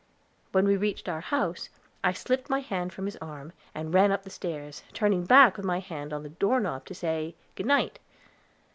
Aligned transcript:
When 0.51 0.65
we 0.65 0.77
reached 0.77 1.07
our 1.07 1.21
house, 1.21 1.69
I 2.03 2.11
slipped 2.11 2.49
my 2.49 2.59
hand 2.61 2.91
from 2.91 3.05
his 3.05 3.17
arm, 3.17 3.53
and 3.75 3.93
ran 3.93 4.11
up 4.11 4.23
the 4.23 4.31
steps, 4.31 4.81
turning 4.93 5.25
back 5.25 5.57
with 5.57 5.63
my 5.67 5.77
hand 5.79 6.11
on 6.11 6.23
the 6.23 6.29
door 6.29 6.59
knob 6.59 6.85
to 6.85 6.95
say, 6.95 7.35
"Good 7.53 7.67
night." 7.67 7.99